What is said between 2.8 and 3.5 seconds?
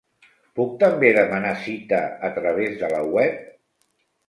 de la web?